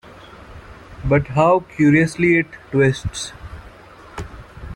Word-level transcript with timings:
But 1.05 1.27
how 1.27 1.59
curiously 1.59 2.39
it 2.39 2.47
twists! 2.71 3.33